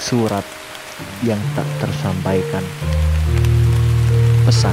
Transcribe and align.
surat 0.00 0.42
yang 1.20 1.36
tak 1.52 1.68
tersampaikan, 1.76 2.64
pesan 4.48 4.72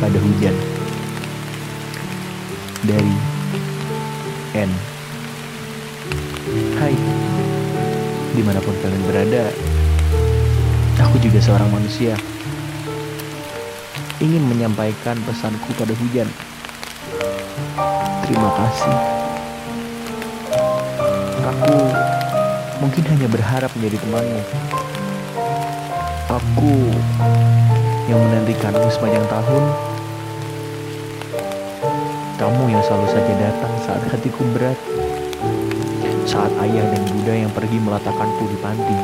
pada 0.00 0.16
hujan 0.16 0.56
dari 2.88 3.14
N. 4.56 4.72
Hai, 6.80 6.96
di 8.32 8.40
mana 8.40 8.64
pun 8.64 8.72
kalian 8.80 9.04
berada, 9.04 9.52
aku 10.96 11.20
juga 11.20 11.44
seorang 11.44 11.68
manusia. 11.68 12.16
Ingin 14.18 14.48
menyampaikan 14.48 15.20
pesanku 15.28 15.76
pada 15.76 15.92
hujan. 15.92 16.26
Terima 18.24 18.50
kasih. 18.56 19.17
Mungkin 22.78 23.02
hanya 23.10 23.26
berharap 23.26 23.70
menjadi 23.74 23.98
temanmu. 24.06 24.42
Aku 26.28 26.74
yang 28.06 28.20
menantikanmu 28.22 28.88
sepanjang 28.94 29.26
tahun. 29.26 29.64
Kamu 32.38 32.62
yang 32.70 32.82
selalu 32.86 33.06
saja 33.10 33.32
datang 33.34 33.72
saat 33.82 34.02
hatiku 34.14 34.46
berat. 34.54 34.78
Saat 36.28 36.52
ayah 36.62 36.86
dan 36.92 37.02
bunda 37.08 37.34
yang 37.34 37.50
pergi 37.50 37.78
meletakkanku 37.82 38.44
di 38.46 38.56
panti. 38.62 38.98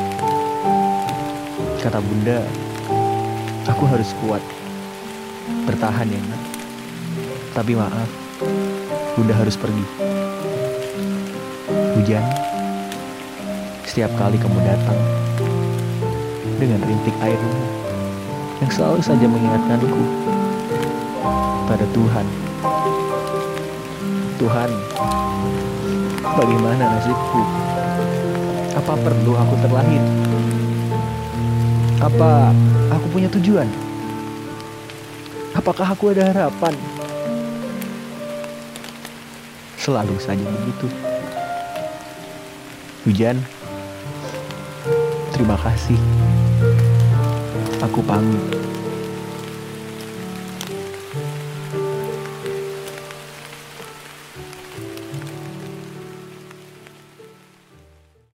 Kata 1.83 1.99
bunda, 1.99 2.39
aku 3.67 3.83
harus 3.91 4.15
kuat. 4.23 4.41
Bertahan 5.67 6.07
ya 6.07 6.21
nak. 6.31 6.41
Tapi 7.51 7.75
maaf, 7.75 8.09
bunda 9.19 9.33
harus 9.35 9.57
pergi. 9.57 9.85
Hujan, 11.97 12.23
setiap 13.85 14.09
kali 14.17 14.35
kamu 14.41 14.59
datang 14.65 14.97
dengan 16.57 16.81
rintik 16.83 17.13
airmu 17.21 17.61
yang 18.59 18.71
selalu 18.73 18.99
saja 19.05 19.25
mengingatkanku 19.29 20.01
pada 21.69 21.85
Tuhan. 21.93 22.25
Tuhan, 24.41 24.69
bagaimana 26.21 26.83
nasibku? 26.97 27.41
Apa 28.75 28.93
perlu 28.99 29.33
aku 29.37 29.53
terlahir? 29.63 30.03
Apa 32.03 32.51
aku 32.91 33.05
punya 33.13 33.29
tujuan? 33.37 33.69
Apakah 35.55 35.87
aku 35.95 36.11
ada 36.11 36.35
harapan? 36.35 36.75
Selalu 39.79 40.17
saja 40.19 40.43
begitu. 40.43 40.91
Hujan, 43.05 43.39
terima 45.35 45.59
kasih. 45.59 45.99
Aku 47.83 47.99
pamit. 47.99 48.39